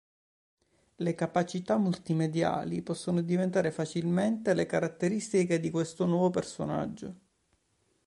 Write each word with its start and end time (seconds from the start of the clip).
Le 0.95 1.13
capacità 1.13 1.77
multimediali 1.77 2.81
possono 2.81 3.21
diventare 3.21 3.69
facilmente 3.69 4.55
le 4.55 4.65
caratteristiche 4.65 5.59
di 5.59 5.69
questo 5.69 6.07
nuovo 6.07 6.31
personaggio. 6.31 7.15